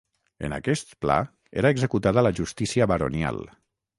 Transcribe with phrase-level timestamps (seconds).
[0.45, 1.17] En aquest pla
[1.63, 3.41] era executada la justícia baronial.